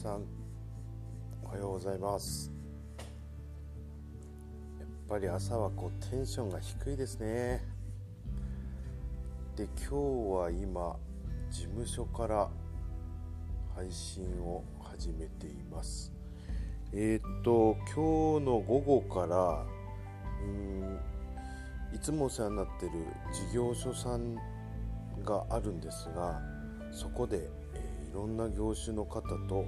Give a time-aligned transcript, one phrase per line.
[0.00, 0.24] さん
[1.44, 2.50] おはようございます。
[4.78, 7.62] やっぱり朝はこうテンションが低いですね。
[9.56, 10.96] で今日は今
[11.50, 12.48] 事務所から
[13.76, 16.14] 配信を始めています。
[16.94, 19.66] えー、っと今日の午後から
[20.42, 20.98] うん
[21.94, 22.92] いつもお世話になってる
[23.50, 24.36] 事業所さん
[25.22, 26.40] があるんですが
[26.90, 29.66] そこで、えー、いろんな業種の方と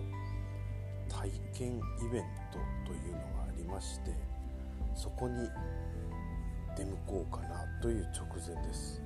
[1.12, 1.80] 体験イ
[2.10, 4.12] ベントというのがありまして
[4.94, 5.48] そこに
[6.76, 9.00] 出向こうかなという直前です。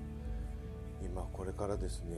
[1.03, 2.17] 今これからですね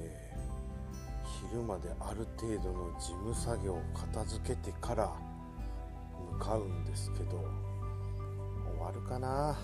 [1.51, 5.13] 昼まである程度の事務作業を片付けてから
[6.33, 7.45] 向かうんですけど
[8.77, 9.57] 終わるかな。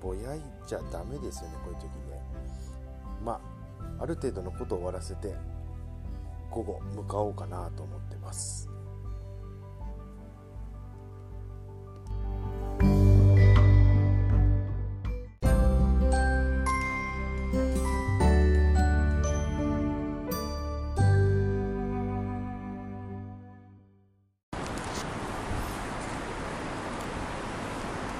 [0.00, 2.22] ぼやいちゃダメですよねこういう時ね。
[3.24, 3.40] ま
[3.98, 5.34] あある程度のことを終わらせて
[6.56, 8.70] 午後向かおうかなと思ってます。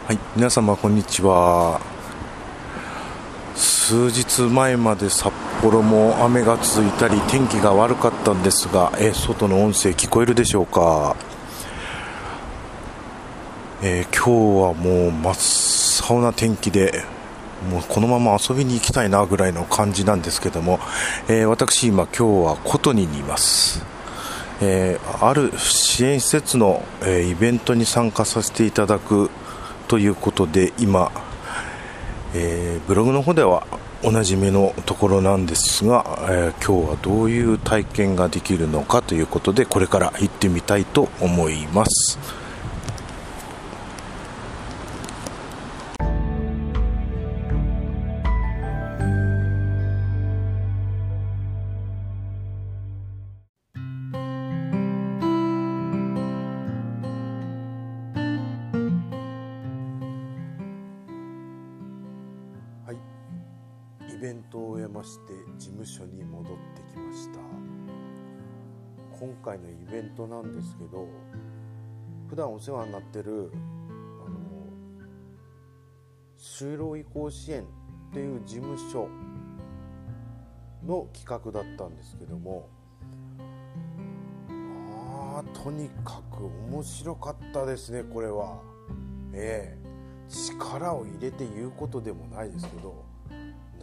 [0.07, 1.96] はい皆様こんにちは。
[3.89, 11.15] 数日前まで札幌も雨が続いたり天気が悪かったんですがえ外の音声聞こえるでしょうか、
[13.85, 14.25] えー、今
[14.57, 17.05] 日はもう真っ青な天気で
[17.71, 20.81] もうこのまま遊びに行きたいなぐらいの感じなんですけども、
[21.29, 23.85] えー、私今今日は琴にいます。
[24.63, 29.31] えー、ある支援施設の、え、イベントに参加させていただく
[29.87, 31.13] ということで今、
[32.35, 33.67] えー、ブログの方では
[34.03, 42.19] おなじみのところなんですが、えー、今日はどういう体験ができるのかということでこれから行ってみたいと思います。
[64.27, 67.39] ベントを終えまして事務所に戻ってきました。
[69.21, 71.07] 今回のイベントなんですけど
[72.29, 73.53] 普段お世話になってる
[74.27, 74.37] あの
[76.37, 77.65] 就労移行支援っ
[78.13, 79.09] ていう事務所
[80.85, 82.69] の企画だったんですけども
[85.37, 88.61] あとにかく面白かったですねこれは。
[89.33, 89.87] ええ。
[90.29, 93.16] 力を入れて言うことでもないですけど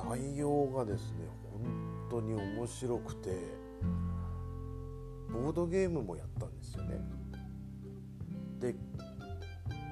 [0.09, 3.31] 内容がですね本当に面白くて
[5.31, 6.99] ボードゲームもやったんですよね。
[8.59, 8.75] で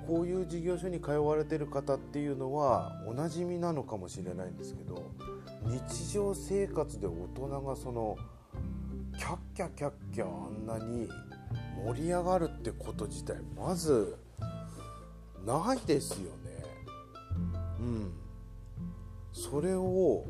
[0.07, 5.11] こういう事業所に通われてる方っていうのはおなじみなのかもしれないんですけど
[5.63, 8.17] 日常生活で大人がその
[9.17, 11.07] キャッキャキャッキャあんなに
[11.85, 14.17] 盛り上がるってこと自体まず
[15.45, 16.63] ないですよね。
[17.79, 18.20] うん
[19.33, 20.25] それを、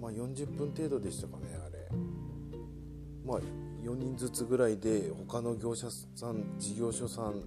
[0.00, 1.88] まあ、40分程度でしたかねあれ
[3.24, 3.40] まあ
[3.82, 7.42] 4人ずつぐらいで他の業者さん事業所さん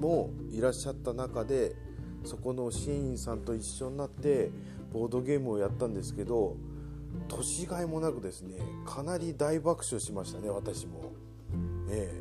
[0.00, 1.74] もいらっしゃった中で
[2.24, 4.50] そこの支援員さんと一緒になって
[4.92, 6.56] ボードゲームをやったんですけど
[7.28, 11.12] 年がいもなくですねかなり大爆笑しましたね私も。
[11.90, 12.12] え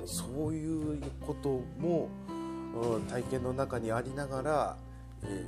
[0.00, 2.08] え、そういうことも、
[2.74, 4.76] うん、体験の中にありながら、
[5.22, 5.46] え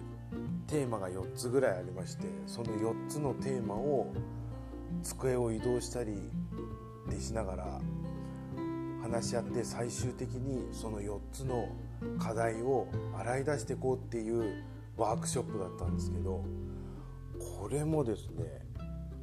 [0.67, 4.13] テーマが4つぐらいありましてその4つのテーマを
[5.03, 6.31] 机を移動したり
[7.09, 7.81] でしながら
[9.03, 11.69] 話し合って最終的にその4つの
[12.19, 12.87] 課題を
[13.19, 14.65] 洗い出していこうっていう
[14.97, 16.45] ワークショップだったんですけど
[17.59, 18.45] これもですね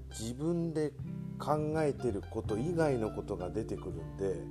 [0.10, 0.92] 自分で
[1.39, 4.42] 考えてること以外のことが出てくるんで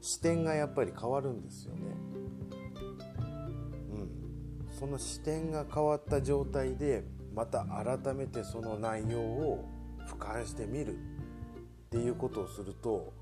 [0.00, 1.80] 視点がやっぱり変わるんですよね。
[4.80, 7.04] その視点が変わった状態で
[7.34, 9.68] また改めてその内容を
[10.08, 10.98] 俯瞰してみるっ
[11.90, 13.12] ていうことをするとも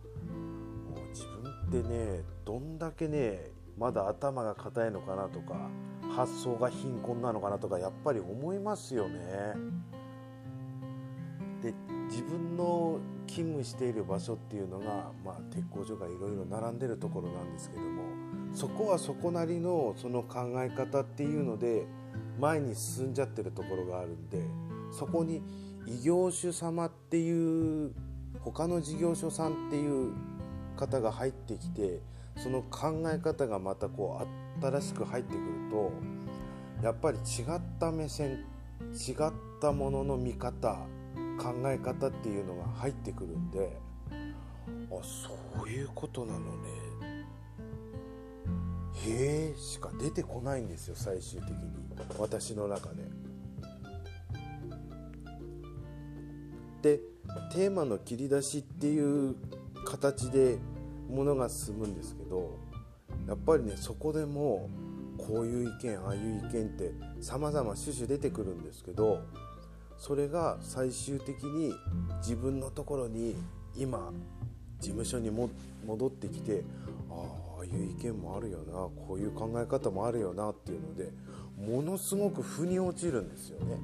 [0.96, 1.24] う自
[1.68, 5.68] 分ってねどんだけねまだ頭が硬いのかなとか
[6.14, 9.18] 発想が貧困なのかなとかやっぱり思いますよね。
[11.60, 11.74] で
[12.08, 21.86] 自分の勤務している場所っていうのが、まあ、鉄工所がいろいろ並んでるところなんですけどもそこはそこなりのその考え方っていうので
[22.40, 24.42] 前に進んじゃってるところがあるんで
[24.90, 25.42] そこに
[25.86, 27.92] 異業種様っていう
[28.40, 30.12] 他の事業所さんっていう
[30.76, 32.00] 方が入ってきて
[32.36, 34.20] その考え方がまたこ
[34.60, 35.92] う新しく入ってくると
[36.82, 38.44] やっぱり違った目線
[38.92, 40.78] 違ったものの見方
[41.38, 43.78] 考え方っていうのが入ってくるんで
[44.90, 46.87] あそういうことなのね。
[49.08, 51.56] へえしか出てこないんですよ最終的に
[52.18, 53.04] 私の中で。
[56.82, 57.00] で
[57.52, 59.34] テーマの切り出しっていう
[59.84, 60.58] 形で
[61.10, 62.56] ものが進むんですけど
[63.26, 64.68] やっぱりねそこでも
[65.16, 69.22] こういう意見ああいう意見って様々種々出てくるんですけど
[69.96, 71.74] それが最終的に
[72.20, 73.34] 自分のところに
[73.76, 74.12] 今
[74.80, 75.30] 事務所に
[75.84, 76.62] 戻ってきて
[77.58, 81.12] ああいう意見もあるよなこういう考え方もあるよなっていうので
[81.58, 83.78] ものすごく腑に落ちるんですよね。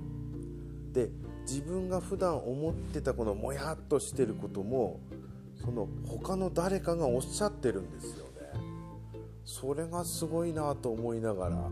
[0.93, 1.11] で
[1.43, 5.00] 自分が普段思ってたこのもやっとしてることも
[5.61, 8.31] その他の誰かがおっしゃってるんですよね。
[9.44, 11.70] それがすごいなと思いながら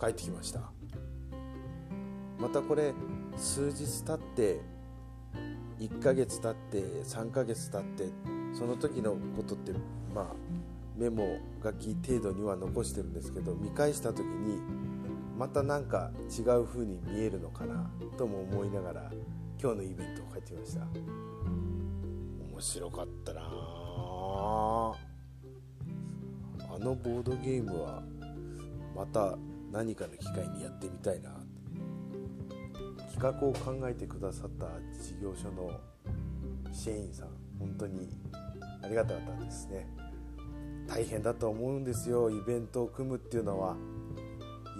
[0.00, 0.72] 帰ってきました
[2.38, 2.94] またこれ
[3.36, 4.60] 数日経って
[5.78, 9.72] 1ヶ月経って3ヶ月経ってその時のことって
[10.14, 10.26] まあ
[10.96, 14.58] メモ書き程度には残してるんですけど見返した時に
[15.38, 19.10] また何か違う風に見えるのかなとも思いながら
[19.60, 20.80] 今日のイベントを帰ってきました。
[22.52, 23.40] 面白かったな。
[23.42, 23.46] あ
[26.78, 28.02] のボードゲームは
[28.94, 29.38] また
[29.72, 31.30] 何かの機会にやってみたいな。
[33.20, 34.66] 企画を考えてくださった
[34.98, 35.78] 事業所の
[36.80, 37.28] 支援員さん
[37.58, 38.08] 本当に
[38.82, 39.86] ありがたかったですね。
[40.86, 42.30] 大変だと思うんですよ。
[42.30, 43.76] イベントを組むっていうのは。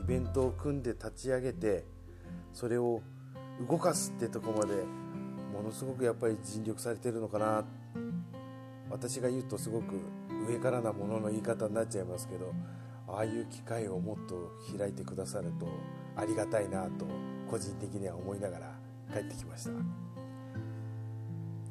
[0.02, 1.85] イベントを組んで立ち上げて
[2.55, 3.02] それを
[3.69, 4.82] 動かすってとこまで
[5.52, 7.64] ものすごくやっぱり尽力されてるのかな。
[8.88, 10.00] 私が言うとすごく
[10.49, 12.53] 上からなものの言い方になっちゃいますけど
[13.06, 15.69] ああいう機会をもっと開いてくださると
[16.17, 17.06] ありがたいなと
[17.49, 18.73] 個人的には思いながら
[19.12, 20.10] 帰ってきました。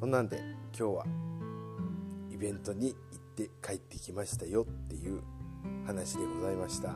[0.00, 0.38] そんなんで
[0.76, 1.04] 今日は
[2.32, 5.20] イベントに行って帰ってきましたよっていう
[5.86, 6.94] 話でございました。